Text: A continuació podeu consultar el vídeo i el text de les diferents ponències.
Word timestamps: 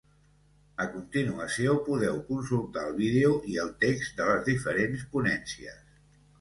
A 0.85 0.87
continuació 0.93 1.75
podeu 1.89 2.17
consultar 2.31 2.87
el 2.91 2.97
vídeo 3.03 3.37
i 3.53 3.61
el 3.67 3.71
text 3.87 4.19
de 4.23 4.33
les 4.33 4.45
diferents 4.51 5.07
ponències. 5.17 5.81